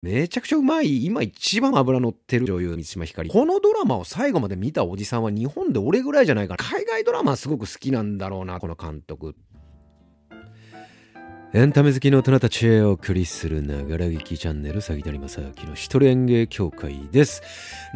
[0.00, 3.30] めちゃくちゃうまい、今一番脂乗ってる女優、三島ひかり。
[3.30, 6.64] このドラマを最後まで見たおじさんは日本で俺ぐらいじゃないかな。
[6.64, 9.34] 海外ドラマはすごく好きなんだろうな、この監督。
[11.54, 17.40] エンタメ好きの大人たちへお送りするながら劇チャンネル、詐欺谷正明の一人演芸協会です。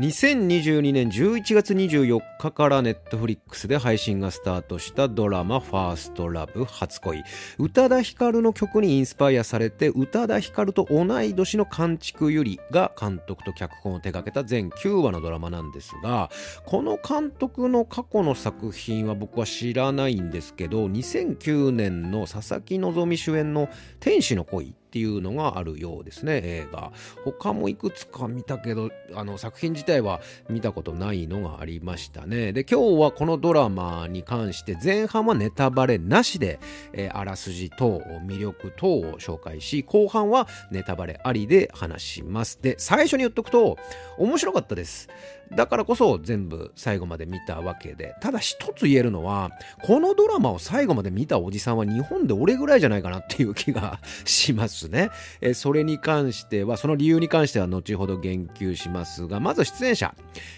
[0.01, 7.25] 2022年11月24日からネットフリックスで配信がスタートしたドラマファーストラブ初恋。
[7.59, 16.30] 宇多田ヒカルの曲にインスパイアされて、宇多田ヒカルと同い年の監築ゆりが監督と脚本を手掛けた全9話のドラマなんですが、
[16.64, 23.69] この監督の過去の作品は僕は知らないんですけど、2009年の佐々木希主演の
[24.01, 26.92] 天使の恋っていうのがあるようですね映画。
[27.24, 32.52] 他もいくつか見たけどあの作品自体は見たことないのがありましたね。
[32.52, 36.60] で今日はこのドラマに関して前半はネタバレなしで、
[36.92, 42.59] えー、あらすじ等魅力等を紹介し後半はネタバレありで話します。
[42.61, 43.78] で最初に言っとくと
[44.19, 45.09] 面白かったです。
[45.55, 48.14] だからこそ全部最後まで見たわけで。
[48.20, 49.50] ただ一つ言えるのは
[49.83, 54.81] このドラマを最後まで見たおじさんは日本で俺ぐらいじゃないかなっていう気がします。
[54.88, 55.11] ね。
[55.41, 60.14] えそれに関してはその理由に関しては後ほど言及しますがまず出演者、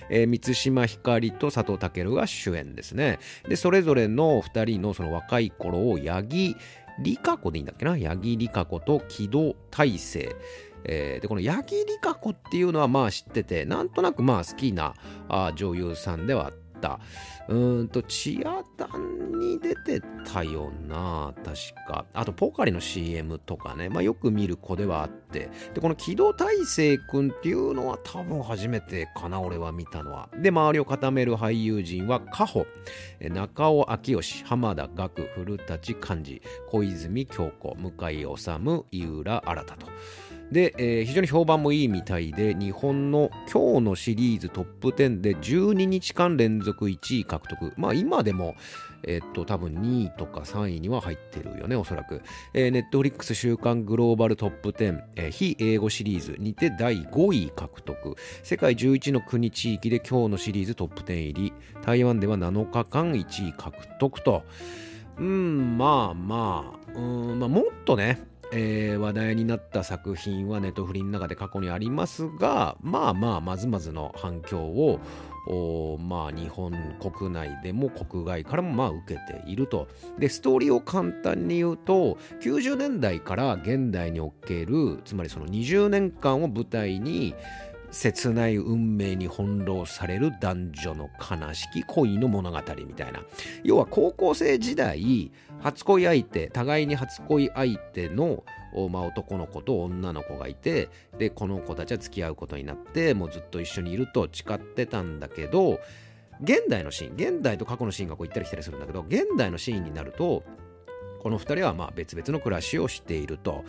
[0.08, 3.19] え、満島ひかりと佐藤健が主演ですね。
[3.48, 6.56] でそれぞれの2人のその若い頃を八木
[7.05, 7.98] 里香子でいいんだっけな？
[7.98, 10.36] 八木里香子と木戸大聖
[10.86, 14.94] えー、でこの八木里香子っていうのはまあ知っててなんとなくまあ好きな
[15.28, 16.64] あ女優さんではあった。
[17.49, 21.55] うんと、チアダンに出てたよな、確
[21.87, 22.07] か。
[22.15, 30.29] あと、ポカリの CM とかね、まあ、よく見る子ではあって、で、この木戸大聖君っていうのは多分初めてかな、俺は見たのは。
[30.41, 32.67] で、周りを固める俳優陣は、カホ、
[33.21, 39.87] 中尾明義、浜田岳、古舘寛治、小泉京子、向井治、井浦新と。
[40.53, 47.73] で、えー、非常に評判もいいみたいで、日本の今日のシリーズトップ10で12日間連続1位獲得。
[47.77, 48.55] まあ今でも、
[49.06, 52.22] えっと、多分2位とか3位には入ってるよね、おそらく。
[52.53, 58.16] えー、ネットフリックス週間グローバルトップ10、えー、非英語シリーズにて第5位獲得。
[58.43, 61.53] 世界11の国地域で今日のシリーズトップ10入り。
[61.84, 64.44] 台湾では7日間1位獲得と。
[65.19, 75.00] うん、まあまあ、うん、まあもっとね、えー、話題になった作品はネットフリの中で過去にありますがまあまあまずまずの反響を
[75.99, 79.88] まあ日本国内でも国外からもまあ受けていると。
[80.19, 87.34] でストーリーを簡単に言うと90年代から現代におけるつまりその20年間を舞台に
[87.94, 93.22] 切ない運命に翻弄される男女の悲しき恋の物語みたいな。
[93.62, 98.44] 要は高校生時代初恋相手互いに初恋相手の、
[98.91, 105.81] まあ、男の子と女の子がいてでこの子たちは付き合うことになってもうずっと一緒にいると誓ってたんだけど
[106.43, 110.43] 現代のシーン現代と過去のシーンがこう行ったり来たりするんだけど現代のシーンになると
[111.25, 113.65] この2人はまあ別々の暮らしをしていると。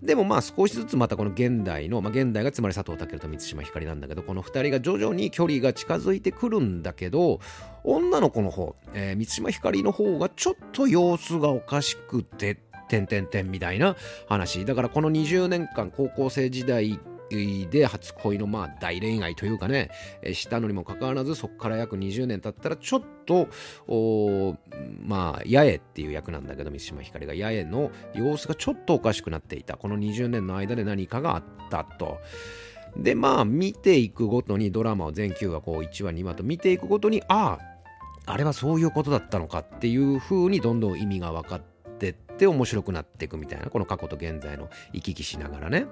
[0.00, 7.40] でもまあ少しずつまたこの現代の、まあ、現代がつまり佐藤健と満島ひかりなんだけど、この2人が徐々に距離が近づいてくるんだけど、
[7.82, 13.96] 女の子の方、えー、満島ひかりの方がちょっと様子がおかしくて、てんてんてんみたいな
[14.28, 14.64] 話。
[14.64, 19.90] だからこの20年間高校生時代で初恋のまあ大恋愛というかね、
[20.32, 23.48] したのにもかかわらずそこから約20年経ったらちょっと
[25.06, 32.18] まあ八重っていう役なんだけど三島ひかりが八重の様子がちょっとおかしくなっていたこの20年の間で何かがあったと。
[32.96, 41.60] でまあ見ていくごとにドラマを全9話こう1話2話と見ていくごとにあああれはそういうことだったのかっていう風にどんどん意味が分かっ
[41.98, 45.86] てって面白くなっていくみたいなこの過去と現在の行き来しながらね。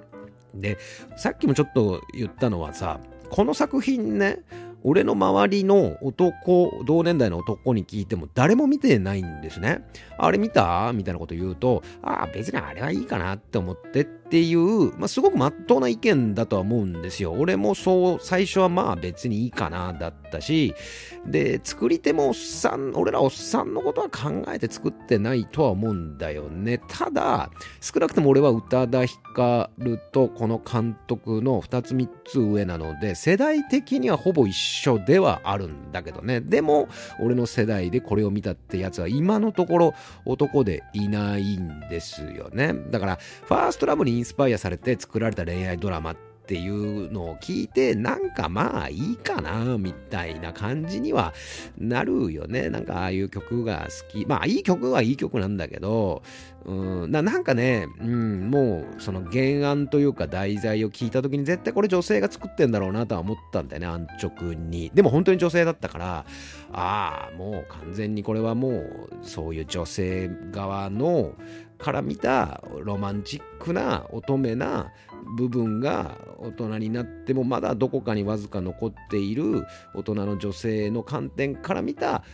[0.55, 0.79] で
[1.17, 3.01] さっきもちょっと言ったのはさ
[3.31, 4.41] この作品ね
[4.85, 9.85] 俺の周りの男、同年代の男に聞いても誰も見てないんですね。
[10.17, 10.93] あれ見た？
[10.95, 17.33] みたいなこと言うと、ああ、別にあれはいいかなって思ってってていう、まあ、すごくまっとうな意見だとは思うんですよ。
[17.33, 20.75] 俺もそう、最初はまあ別にいいかなだったし、
[21.27, 26.81] で、作り手もおっさん、俺らおっさんのことは考えて作ってないとは思うんだよね。
[26.89, 27.51] ただ、
[27.81, 36.41] 少なくとも俺は宇多田ヒカルとこの監督の2つ3つ上なので、世代的にはほぼ一緒ではあるんだけどね。
[36.41, 36.89] でも、
[37.21, 39.95] 俺の世代でこれを見たってやつは今のところ
[40.25, 42.75] 男でいないんですよね。
[42.91, 46.17] だから、ファーストラブにインスパイアされて作られた恋愛ドラマっ
[46.49, 51.35] ていうのを聞いて、なんかまあいいかな、みたいな感じには
[51.77, 52.71] なるよね。
[52.71, 54.27] なんかああいう曲が好き。
[54.27, 56.23] まあいい曲はいい曲なんだけど、
[56.65, 64.91] うん、ななんかね、うん、もうその原案というか題材を聞いた時に絶対これ女性が作ってんだろうなとは思ったんだよね、安直に。
[64.95, 66.25] でも本当に女性だったから、
[66.73, 71.35] ああ、もう完全にこれはもうそういう女性側の
[71.79, 74.93] から見たロマンチックな乙女な
[75.37, 79.65] 部分が大人になってもまだどこかにわずか残っている
[79.95, 82.25] 大人の女性の観点から見た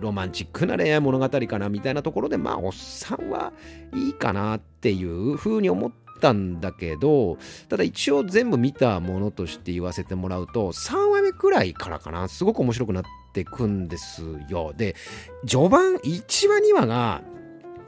[0.00, 3.52] ロマンチックな恋愛物語かなみたいなところでまあおっさんは
[3.94, 7.38] いいかなっていうふうに思ったんだけど
[7.68, 14.74] ただ一応全部見たものとして言わせてもらうと3話目くらいからかなすごく面白くなってくんですよ。
[14.76, 14.96] で
[15.46, 17.22] 序盤1話2話が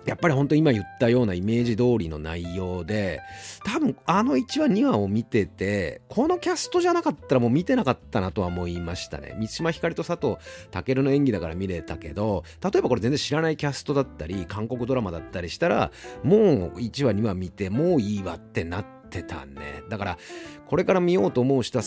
[0.06, 3.20] やっぱり本当今言ったようなイメージ通りの内容で、
[3.64, 9.34] 多分あの1話2話を見てて、このキャストじゃなかったらもう見てなかったなとは思いましたね。
[9.38, 10.36] 三島ひかりと佐藤
[10.84, 15.90] 健の演技だから見れたけど、例えばこれ全然知らないキャストだったり、韓国ドラマだったりしたら、
[16.22, 19.82] もう1話2話見てもういいわってなってたね。
[19.88, 20.18] だから、
[20.66, 21.82] これから見ようと思う人は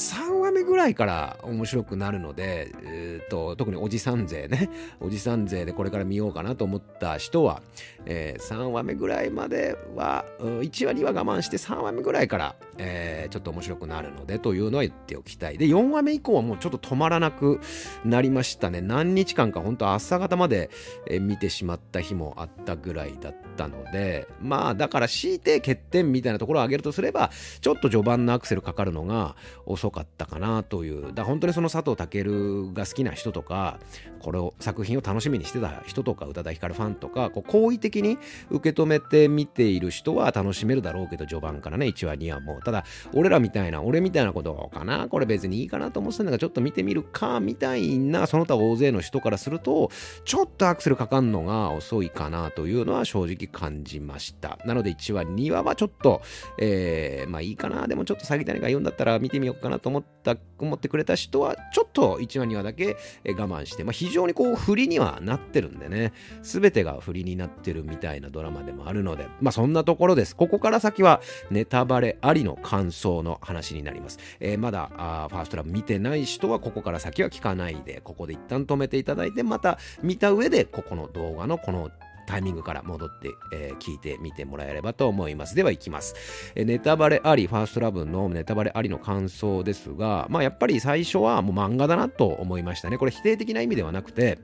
[0.73, 7.61] ぐらいから面白くなるので、えーと、特におじさん勢ね、 おじさん勢でこれから見ようかなと思った人は、
[8.07, 15.59] えー、3話目ぐらいまでは、1話2話我慢して3話目ぐらいから、えー、ちょっと面白くなるのでというのは言っておきたい。
[15.59, 17.59] で、4話目以降はもうちょっと止まらなく
[18.03, 18.81] なりましたね。
[18.81, 20.71] 何日間か本当朝方まで、
[21.07, 27.29] え、見てしまった日もあったぐらいだったので、まあだから強いて欠点みたいなところを挙げるとすれば、
[27.61, 29.35] ちょっと序盤のアクセルかかるのが
[29.67, 31.13] 遅かったかなという。
[31.13, 33.79] だ本当にその佐藤健が好きな人とか、
[34.19, 38.17] これを作品を楽しみにしてた人とか、宇多田ヒカルファンとか、こう好意的に
[38.49, 42.59] 受け止めて見ている人は楽しめるだろうけど、序盤からね、1話2話も。
[42.61, 49.89] ただ、俺らみたいな、俺みたいなことかな、これ別にいいかなと思ってたんだが、ちょっと見てみるか、みたいな、その他大勢の人からすると、
[50.25, 54.59] ちょっとアクセルかかんのが遅いかなというのは正直感じました。
[54.65, 56.21] なので1話、2話はちょっと、
[56.57, 70.35] えー、まあいいかな、でもちょっと詐欺谷が言うんだったら見てみようかなと思った、思ってくれた人は、ちょっと1話、2話だけ我慢して、まあ非常にこう、振りにはなってるんでね、すべてが振りになってるみたいなドラマでもあるので、まあそんなところです。
[70.35, 71.21] ここから先は
[71.51, 74.19] ネタバレありの感想の話になります。
[74.39, 81.91] えー、まだあファーストラブ見てない人はここから先は聞かないで、ここで一旦止めていただいて、また見た上で、ここの動画のこの
[82.27, 85.55] タイミングから戻って、えー、聞いてみてもらえればと思います。
[85.55, 86.15] では行きます、
[86.55, 92.97] え、ネタバレあり、ファーストラブのネタバレありの感想ですが、まあやっぱり最初はもう漫画だなと思いましたね。
[92.97, 94.39] これ否定的な意味ではなくて、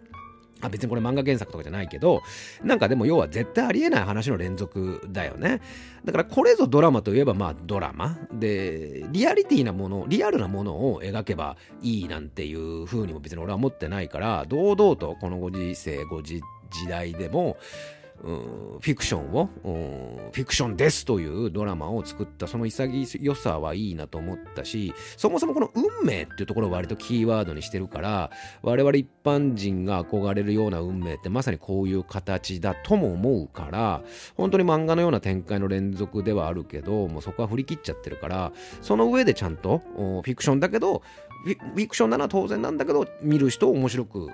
[0.62, 2.22] あ別にこれ漫画原作とかじゃないけど、
[2.64, 5.62] なんかでも要は絶対ありえない話の連続だよね。
[6.04, 8.18] だからこれぞドラマといえばまあドラマ。
[8.34, 17.58] で、リアリティなもの、リアルなものを描けばいいなんていう風にも別に俺は思ってないから、堂々とこのご時世、ご時時代でも、
[18.22, 19.50] フィクションを、
[20.34, 28.30] フィクションですというドラマを作ったその潔さはいいなと思ったし、そもそもこの運命っていうところを割とキーワードにしてるから、
[28.62, 34.02] 我々一般人が憧れるような運命ってまさにこういう形だとも思うから、
[34.36, 38.52] 本当に漫画のような展開の連続ではあるけど、もうそこは振り切っちゃってるから、
[38.82, 41.04] その上でちゃんとフィクションだけど、
[41.46, 44.30] フィクションなのは当然なんだけど、見る人を面白く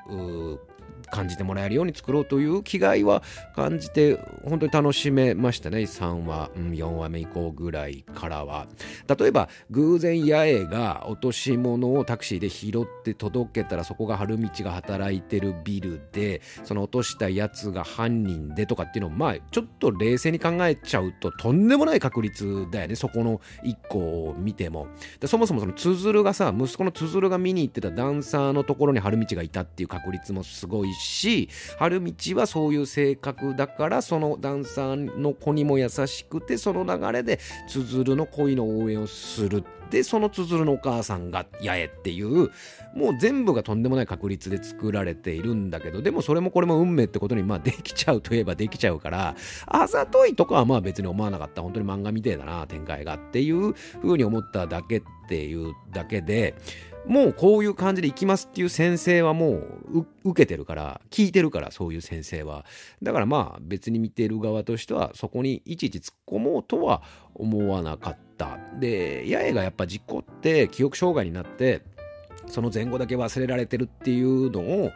[1.07, 3.23] 感じてもらえるように作ろうという気概は
[3.55, 5.79] 感じて本当に楽しめましたね。
[5.79, 8.67] 3話、うん、4話目以降ぐらいからは。
[9.17, 22.95] 例えば偶然八重が落とし物をタクシーで拾って届けたらそこが春道が働いてるビルでその落としたやつが犯人でとかっていうのをまあちょっと冷静に考えちゃうととんでもない確率だよね。
[22.95, 24.88] そこの1個を見ても。
[25.19, 42.51] でそもそもそのつづるがさ息子のつづるが見に行ってたダンサーのところに春道がいたっていう確率もすごいし春道はそういう性格だからそのダンサーの子にも優しくてその流れでつづるの恋の応援をするでそのつづるのお母さんが八重っていう
[42.95, 49.35] もう全部がとんでもない確率で作られているんだけどでもそれもこれも運命ってことにまあできちゃうといえばできちゃうから
[49.67, 51.61] あざといとかはまあ別に思わなかった。
[51.61, 56.55] 本当に漫画みてえだな展開がっていう風に思っただけっていうだけで
[57.07, 62.65] もうこういう感じで行きますっていう先生はもう受けてるから、聞いてるから、そういう先生は。
[63.01, 67.03] だからまあ別に見てる側としては、そこにいちいち突っ込もうとは
[67.35, 68.57] 思わなかった。
[68.79, 71.81] で、八重がやっぱ事故って記憶障害になって、
[72.47, 74.91] その前後だけ忘れられてるっていうのを、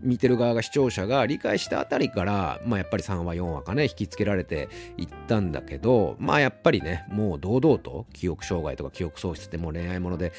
[0.00, 10.32] 見てる側が視聴者が理解したあたりから、まあやっぱり3話4話かね、引きつけられていったんだけど、まあやっぱりね、もう堂々と記憶障害とか記憶喪失ってもう恋愛もので、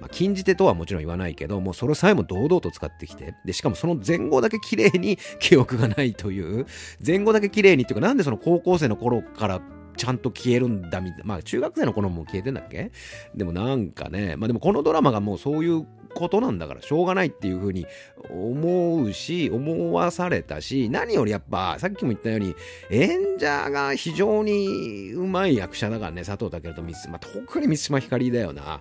[0.00, 6.66] まあ禁じ手とはもちろん言わないけど、もうそれさえも堂々と使ってきて、で、しかもその前後だけ綺麗に記憶がないという、
[7.04, 9.60] 前後だけ綺麗にっていうか、なんでその高校生の頃から
[9.96, 11.24] ちゃんと消えるんだみたいな。
[11.24, 12.90] まあ中学生の頃も消えてんだっけ？
[13.34, 17.86] でもなんかね、まあでもこのドラマがもうそういうことなんだからしょうがないっていうふうに
[18.30, 22.54] 思うし、思わされたし、何よりやっぱ、さっきも言ったように、
[22.88, 28.80] 演者が非常にうまい役者だからね、佐藤健とミス、まあ、特に三島ひかりだよな。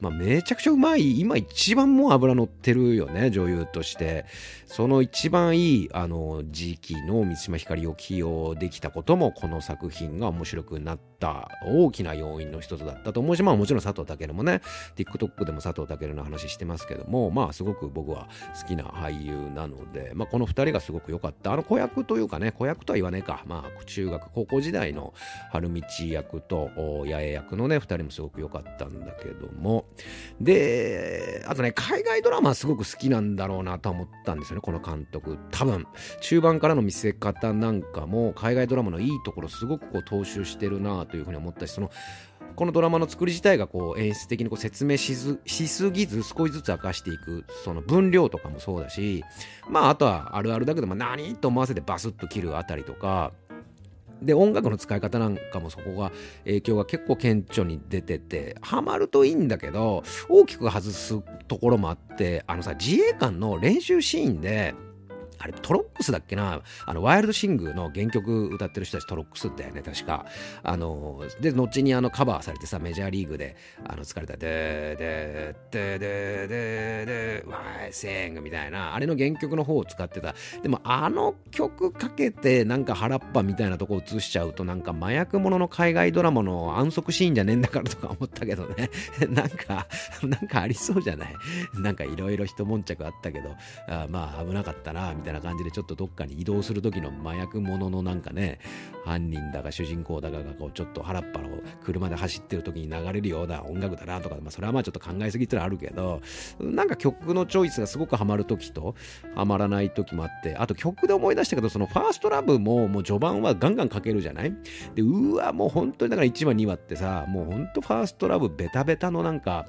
[0.00, 4.24] まあ、めちゃくちゃうまい、今一番もう油乗ってるよね、女優として。
[4.66, 14.60] その一番いい、あの、時期の三島ひかりを起用できたことも、この作品が面白いくなった大きな要因の一つだったと思うし、まあもちろん佐藤健もね、
[14.96, 18.28] TikTok でも佐藤健の話してますけども、まあすごく僕は
[18.60, 21.52] 好きな俳優なので、まあ、この2人がすごく良かった。
[21.52, 23.42] あの子役というかね、子役とは言わねえか。
[23.46, 25.14] まあ、中学、高校時代の
[25.50, 29.86] 春道役と八重役のね、2人もすごく良かったんだけども。
[30.40, 35.38] で、あとね、海外ドラマすごく好きなんだろうなと思ったんですよね、この監督。
[35.50, 35.86] 多分、
[36.20, 41.90] 中盤からの見せ方なんかも、海外ドラマのいいところすごくこう踏襲してるなというふうに思ったし、その、
[42.56, 49.24] このドラマの作り自体がこう演出的にこう説明しすぎず少しずつ明かしていくその分量とかもそうだし
[49.68, 53.32] まああとはあるあるだけど、まあ、何と思わせてバスッと切るあたりとか
[54.20, 56.12] で音楽の使い方なんかもそこが
[56.44, 64.74] 影響が結構顕著に出ててハマるといいんだけど大きく外すところもあってあのさ自衛官の練習シーンで
[65.42, 70.24] あれトロックスだっけなあのワイルドシングの原曲歌ってる人たちトロックスだよね確か。
[70.62, 73.56] あので後にあのカバーされてさメジャーリーグで
[73.86, 80.34] あの疲れた「ででででででワイセング」みたいなあれの原曲の方を使ってた。
[80.62, 88.90] でもあの曲かけてなんか原っぱみたいなとこ映しちゃうとなんか麻薬もの海外ドラマの安息シーンじゃねえんだからとか思ったけどね。
[89.30, 89.86] なんか
[90.22, 91.34] なんかありそうじゃない？
[91.74, 93.54] なんかいろいろ一悶着あったけど
[93.88, 95.31] あまあ危なかったなみたいな。
[95.32, 98.58] な感じでちょっとどっかに移動する時の麻薬者のなんかね
[99.04, 101.48] 犯人だか主人公だかがこうちょっと腹っぱの
[101.84, 106.20] 車で走ってる時に流れるような音楽だなとか、まあ、それはまあちょっと考えすぎってのはあるけど
[106.60, 108.94] なんか曲のチョイスがすごくハマる時と
[109.34, 114.54] ハマらない時もあってあと曲で思い出したけどそのファーストラブももう序盤はガンガンかけるじゃない？
[114.94, 119.66] でうわもう本当にだから1話2話ってさもう本当ファーストラブベタベタのなんか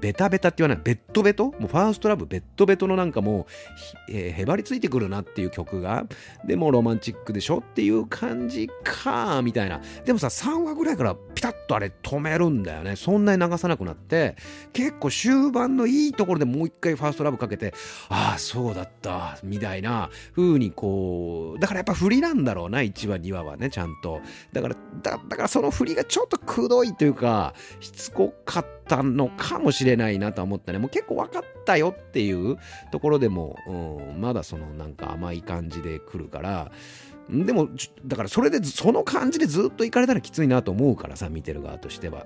[0.00, 1.46] ベタベタって言わない、ベッドベト？
[1.46, 3.46] もうファーストラブベッドベトのなんかも
[4.08, 6.06] う、えー、へばりついてくるなっていう曲が、
[6.44, 9.80] でもロマンチックでしょっていう感じか、みたいな。
[10.04, 12.96] でもさ、3話ぐらいからピタッとあれ止めるんだよね。
[12.96, 14.36] そんなに流さなくなって、
[14.72, 17.74] 結構終盤のいいところでもう一回ファーストラブかけて、
[18.08, 24.20] ああ、そうだった、みたいな風にこう、だからやっぱ振りなんだろうな、1話、2話はね、ちゃんと。
[24.52, 28.77] だから、だだからその振りがちょっとくどいというか、しつこかった。
[28.88, 30.78] たのかもしれないなと思ったね。
[30.78, 32.56] もう結構分かったよっていう
[32.90, 33.72] ところでも、う
[34.16, 36.72] ん、まだそのなんか甘い感じで来るから、
[37.30, 37.68] でも、
[38.06, 42.24] だからそれで、その感じでずっと行かれたらきついなと思うからさ、見てる側としては。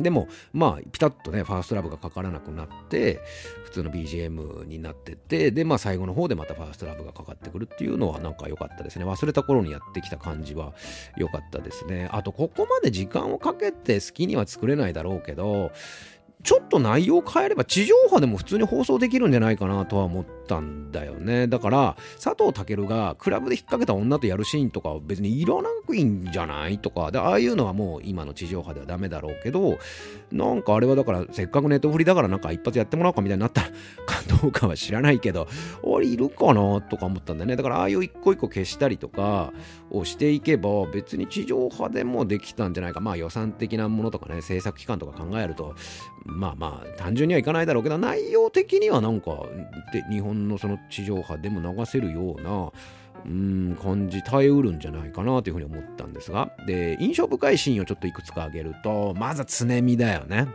[0.00, 3.20] でも、まあ、ピタッとね、ファーストラブがかからなくなって、
[3.64, 9.04] 普通の BGM になってて、で、まあ、最後の方でまたファーストラブがかかってくるっていうのは、なんか良かったですね。
[9.04, 10.72] 忘れた頃にやってきた感じは
[11.16, 12.08] 良かったですね。
[12.12, 15.72] あと、ここまで時間をかけて好きには作れないだろうけど、
[16.42, 21.46] ちょっと内容を変えれば地上波でも普通に放送できるんじゃないかなとは思ってたんだよね。
[21.46, 29.78] だから、佐藤健がクラブで引っ掛けた女とやるシーンとかは別にいらなくいいんじゃないとか、で、ああいうのはもう今の地上波ではダメだろうけど、
[30.32, 33.68] なんかあれはだから、せっかくネットフリだからなんか一発やってもらおうかみたいになったか
[34.40, 35.48] どうかは知らないけど、
[35.84, 37.56] あれいるかなとか思ったんだよね。
[37.56, 39.52] だからああいう一個一個消したりとか
[39.90, 43.00] をしていけば、別に地上波でもできたんじゃないか。
[43.00, 45.74] まあ予算的なものとかね、制作期間とか考えると、
[46.24, 49.30] まあまあ単純にはいかないだろうけど内容的にはなんか
[49.92, 52.70] で日本のその地上波でも流せるような
[53.26, 56.52] うん感じ耐えうるんじゃないかなというふうに思ったんですが。
[56.66, 60.48] で印象深いシーンをちょっといくつか挙げるとまずは常見だよね。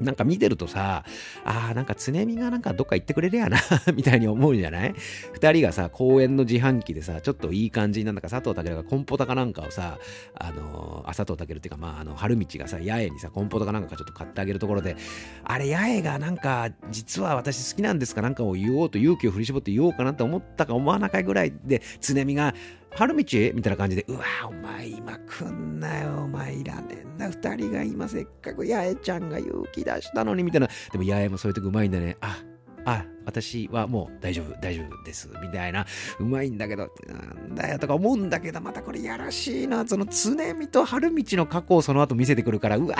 [0.00, 1.04] なんか見てるとさ、
[1.44, 3.58] ああ、なんか常見がなんかどっか行ってくれるやな
[3.94, 4.94] みたいに思うじゃない？
[5.32, 9.98] 二人がさ、公園の自販機でさ、ちょっといい感じになんだか佐藤健がコンポタかなんかをさ、
[10.34, 14.96] あのー、あ、佐藤健っていうか、まあ、あの、春道がさ、八重にさ、コンポタかなんかちょっと買ってあげるところで、
[15.44, 22.54] あれ、八重がなんか、実は私好きなんですかなんかを言おうと勇気を振り絞って言おうかなと思ったか思わなかいぐらいで、常見が、
[22.94, 30.68] 春道みたいな感じで、うわ、お前今来んなよ、お前いらねえんだ、二人が今せっかく八重ちゃんが勇気出したのに、みたいな。
[30.92, 32.16] でも八重もそういうとこうまいんだね。
[32.20, 32.42] あ、
[32.84, 35.28] あ、私はもう大丈夫、大丈夫です。
[35.42, 35.84] みたいな、
[36.18, 37.18] うまいんだけど、な
[37.50, 39.86] んだよとか思うんだけど、またこれやらしいな。
[39.86, 42.96] その常見と春道の過去をその後見せてくるから、うわ、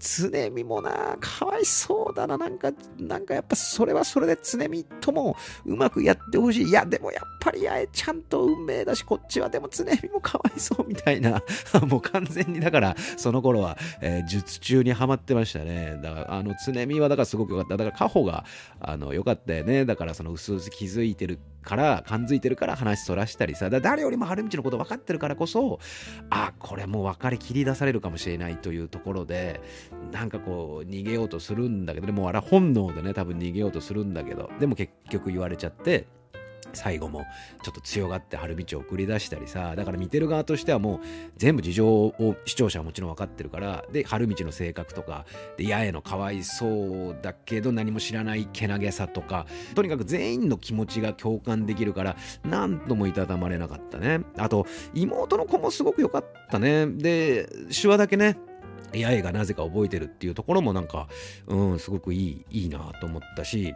[0.00, 2.36] 常見もな、かわいそうだな。
[2.36, 6.68] なんか、なんかやっぱそれはそれで常見ともうまくやってほしい。
[6.68, 11.40] いや、でもやっぱりあえちゃんと運命だし、こっちはでも常見もかわいそうみたいな。
[11.86, 16.00] もう完全にだから、その頃は、えー、術中にはまってましたね。
[16.02, 17.76] だから、あの、常見はだからすごく良かった。
[17.76, 18.44] だから、カホが、
[18.80, 19.84] あの、良かったね。
[19.84, 25.78] だから、その、薄々気づいてるから、感づいてるから話そらしたりさ、誰よりも春道のこと分かってるからこそ、
[26.30, 29.60] あ、これもう分かり切り出されるかもしれないというところで、
[30.12, 36.06] なんかこう、逃げようとするんだけど、でもあれ本能でね、多分逃げようとするんだけど、でも結局言われちゃって、
[36.72, 37.24] 最後も
[37.62, 41.00] ちょっと強がって春道を送り出したりさだから見てる側としてはもう
[41.36, 54.20] 全部事情を視聴者はもちろん分かってるからで春道の性格とかで八重のかわいそうだけど何も知らないけなげさとかとにかく全員の気持ちが共感できるから何ともいたたまれなかったね。
[54.36, 56.86] あと妹の子もすごく良かったね。
[56.86, 58.36] で手話だけね
[58.92, 61.08] 八重がなぜか覚えてるっていうところもなんか
[61.46, 63.74] うんすごくいいいいなと思ったし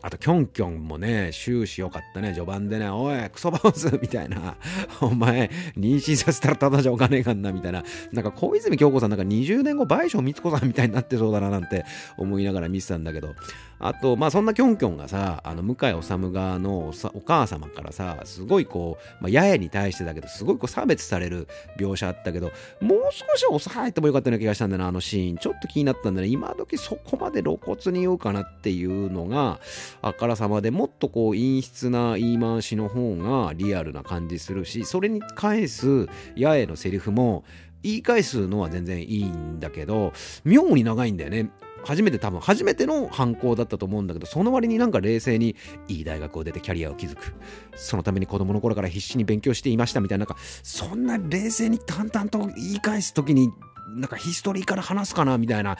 [0.00, 2.32] あと、キョンキョンもね、終始良かったね。
[2.32, 4.56] 序盤でね、おい、クソバウスみたいな。
[5.00, 7.82] お前、妊娠させたらただじゃおかねえかんな、みたいな。
[8.12, 11.84] なんか、小泉京子さんなんか20年後、倍賞光子さんみたいになってそうだな、なんて
[12.16, 13.34] 思いながら見てたんだけど。
[13.80, 25.36] あと、まあ、そんなキョンキョンがさ、あの、向井治側のお母様からさ、すごいこう、まあ、八重に対してだけど、すごいこう差別される描写あったけど、もう少し抑えてもよかったような気がしたんだな、あのシーン。
[25.38, 26.28] ちょっと気になったんだね。
[26.28, 29.60] 今時そこまで露骨に言うかなっていうのが、
[30.02, 36.06] あからさまでもっとこう陰湿な言い回しの方がリアルな感じするしそれに返す
[36.36, 37.44] 八重のセリフも
[37.82, 40.12] 言い返すのは全然いいんだけど
[40.44, 41.50] 妙に長いんだよね
[41.84, 45.56] 初めて多分初めての犯行だったと思うんだけどその割になんか冷静に
[45.88, 47.34] いい大学を出てキャリアを築く。
[47.76, 53.50] そのために子供の頃から必死に勉強していましたみたいななんかそんな冷静に淡々と言い返す時に
[53.88, 55.76] なんかヒストリーから話すかなみたいな、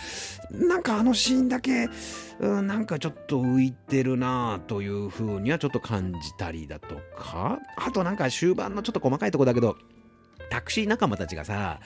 [0.51, 1.89] なんかあのシーンだけ、
[2.41, 9.77] うん、なんかちょっと浮いてるなという風にはちょっと感じたりだとか、あとなんか終盤のちょっと細かいとこだけど、
[10.51, 11.81] タクシー仲間たちがさ、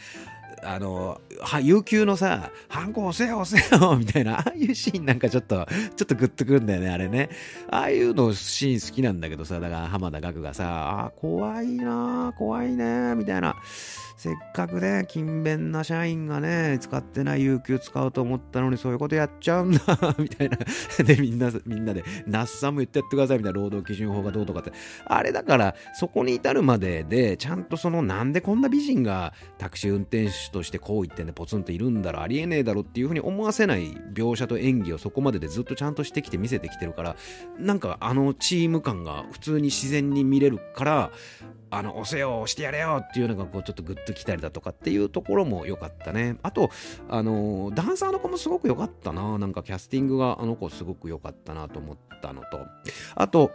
[0.65, 5.67] あの、は、有給のさ、ハンコ押せよ押せよ みたいな、ああいうシーンなんかちょっと、
[5.97, 7.31] ちょっとグッとくるんだよね、あれね。
[7.71, 13.57] ああいうのシーン好きなんだけどさ、だから浜田岳がさ、あ、怖いな怖いねみたいな。
[14.23, 19.81] せっかくね、勤勉な社員がね、使ってない有給使うと思ったのにそういうことやっちゃうんだ
[20.17, 20.59] みたいな。
[21.05, 24.71] で、みんな、みんなで、那須さんも言ってやってくださいみたいな労働基準法がどうとかって。
[25.07, 37.17] あれだから、そこに至るまでで、ちゃんとその、なんでこんな美人がタクシー運転手としてこう言ってんでポツンといるんだろ、ありえねえだろっていうふうに思わせない描写と演技をそこまででずっとちゃんとしてきて見せてきてるから、
[37.59, 41.11] なんかあのチーム感が普通に自然に見れるから、
[41.75, 46.37] あの、押せよ、押してやれよっていうのが、こう、ちょっとグッときたりだとかっていうところも良かったね。
[46.43, 46.71] あと、
[47.09, 49.39] あの、ダンサーの子もすごく良かったな。
[49.39, 52.67] なんかキャスティングがあの子すごく良かったなと思ったのと、
[53.15, 53.53] あと、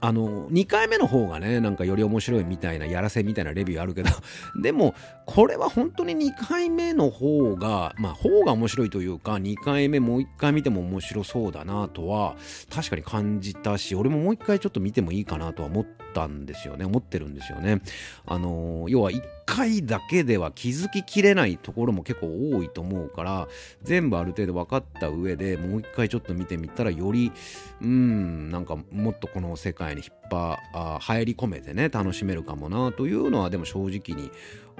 [0.00, 4.10] あの、2回目の方がね、なんかより面白いみたいな、やらせみたいなレビューあるけど、
[4.62, 4.94] でも、
[5.26, 12.36] これは本当に2回目の方が、まあ、方が面白いというか、2回目もう1回見ても面白そうだなとは、
[12.70, 15.86] 確かに感じたし、俺ももう1回ちょっと見てもいいかなとは思っ
[16.18, 16.84] たんですよね。
[16.84, 17.80] 思ってるんですよね。
[18.26, 23.48] あの、要は1回だけでは気づききれないところも結構多いと思うから
[23.82, 27.32] 全部ある程度分かった上でもう一回ちょっと見てみたらより
[27.80, 34.30] うんなんかもっとこの世界に引っ張あ入り込めてね楽しめるかもなというのはでも正直に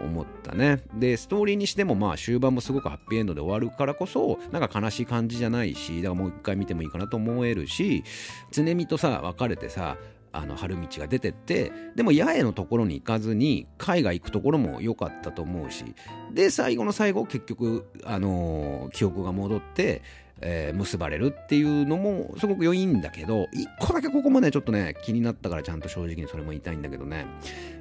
[0.00, 8.04] 思ったねでストーリーにしてもまあ終盤もすごくハッピーエンドで終わるからこそなんか悲しい感じじゃないしだからもう一回見てもいいかなと思えるし
[8.52, 9.96] 常見とさ別れてさ
[10.38, 15.84] あの春道が出てってでも八重のところに行かずに海外行くところも良かったと思うし
[16.32, 20.02] で最後の最後結局、あのー、記憶が戻って、
[20.40, 27.26] えー、結ばれるっていうのもすごく良いんだけど一個だけここもねちょっとね気になったからちゃんと正直にそれも言いたいんだけどね。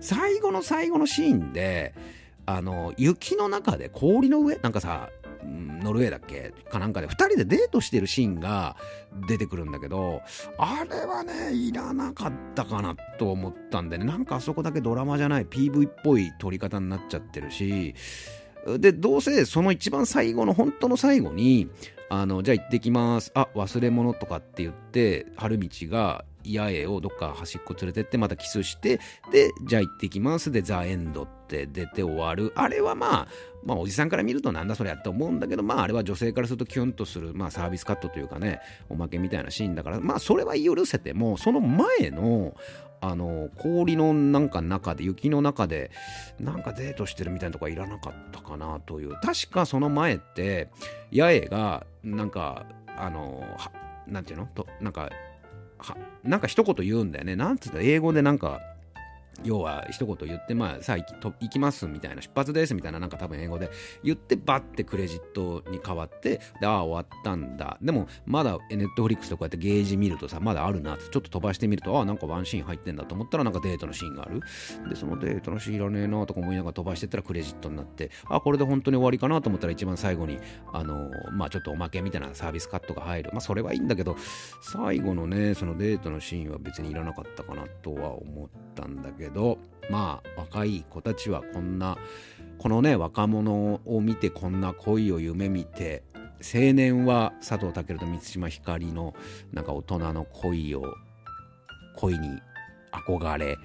[0.01, 1.93] 最後の最後のシーンで
[2.47, 4.55] あの雪の中で氷の上？
[4.55, 5.09] なんかさ
[5.47, 8.75] ノルウェーだっけかなんかで2人でデートしてるシーンが
[9.27, 10.21] 出てくるんだけど
[10.57, 14.05] あれはねいらなかったかなと思ったんでね。
[14.05, 17.95] なんかあそこだけドラマじゃない PV っぽい撮り方になっちゃってるし
[18.79, 21.69] でどうせその一番最後の本当の最後に
[22.09, 23.31] あのじゃあ行ってきます。
[23.33, 28.99] あ忘れ物とかって言って春道が八重をどっか端っこ連れてってまたキスして
[29.31, 30.51] でじゃあ行ってきます。
[30.51, 32.53] でザ・エンドって出て終わる。
[32.55, 33.27] あれはまあ
[33.63, 42.55] まあおじさんから見るとなんだそれやって思うんだけどまああれは女性からするとキュンとするまあサービスカットというかねおまけみたいなシーンだからまあそれは許せてもその前の
[42.99, 45.91] あの氷のなんか中で雪の中で
[46.39, 49.13] なんかデートしてるみたいなとこはいらなかったかなという。
[49.21, 50.69] 確かその前って
[51.13, 52.65] 八重がなんか
[52.97, 53.43] あの
[54.07, 54.47] なんていうの？
[54.47, 55.11] となんか
[56.23, 57.35] なんか一言言うんだよね。
[57.35, 58.61] なんつうか英語でなんか
[59.43, 63.69] 要は一言言って、まあ、さあ行きと行きますみたいな、出発ですみたいな、なんか多分英語で
[64.03, 67.77] 言って、バッてクレジットに変わって、で、ああ、終わったんだ。
[67.81, 74.41] でも、まだネットフリックスとかやってゲージ見るとさ、まだあるなって、ちょっと飛ばしてみると、ああ、なんかワンシーン入ってんだと思ったら、なんかデートのシーンがある。
[74.89, 80.39] で、そのデートのシーンいらねえなとか思いながら飛ばしてったらクレジットになって、ああ、これで本当に終わりかなと思ったら、一番最後に、
[80.73, 83.29] あの、まあちょっとおまけみたいなサービスカットが入る。
[83.33, 84.15] まあそれはいいんだけど、
[84.61, 89.26] 最後のね、そのデートのシーンは別にいらなかったかなとは思ったんだけど、
[89.89, 91.97] まあ若い子たちはこんな
[92.57, 96.03] このね若者を見てこんな恋を夢見て
[96.41, 99.15] 青年は佐藤健と満島ひかりの
[99.53, 100.93] なんか大人の恋を
[101.95, 102.29] 恋に
[102.91, 103.57] 憧れ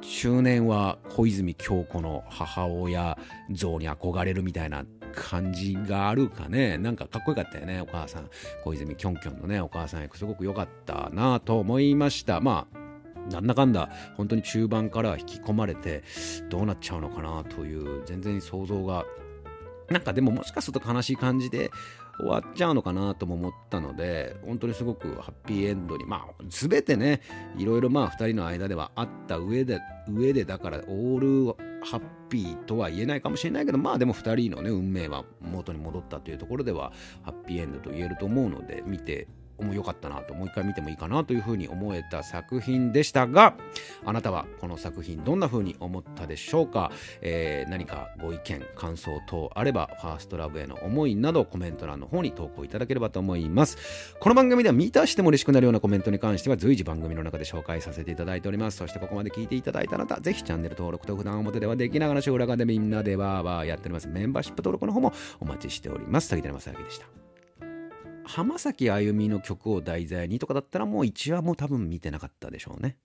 [0.00, 3.18] 中年は小泉京子の母親
[3.50, 6.78] 像に憧れるみたいな感じがあるかね。
[6.78, 8.30] なんかかっこよかったよねお母さん。
[8.64, 12.40] 小泉きょんきょんのねお母さん役すごく良かったなと思いました。
[12.40, 12.77] まあ
[13.30, 16.02] なんだかんだ本当に中盤から引き込まれて
[16.48, 19.04] どうなっちゃうのかなという全然想像が
[19.90, 21.70] なんかでももしかすると悲しい感じで
[22.18, 27.22] 終わっちゃうのかなとも思ったので本当にすごくハッピーエンドにまあ全てね
[27.56, 31.18] いろいろまあ2人の間ではあった上で上でだからオー
[31.52, 39.28] ルハッピーとは言えないかもしれないけどまあでも2人のね運命は元に戻ったというところではハッピーエンドと言えると思うので見て
[39.62, 43.54] も良かったなともう一回見てもいいかなというふうに思えた作品でしたが
[44.04, 46.90] あなたはこの作品どんなふうに思ったでしょうか、
[47.20, 54.14] えー、何かご意見感想等あればファーストラブへの思いなどコメント欄の方に投稿いただければと思います。
[54.20, 58.78] この番組では見たしても嬉しくなるようなコメントに関しては随時番組の中で紹介させていただいております。
[58.78, 64.08] そしてここまで聞いていただいたあなたぜひチャンネル登録と普段表ではできながら将来でみんなでわーわーやっております。
[64.08, 66.28] メンバーシップ登録の方もお待ちしております。
[66.28, 67.27] 杉谷正明でした。
[68.28, 72.94] 浜崎あゆみの曲を題材にとかだったらもう1話も多分見てなかったでしょうね。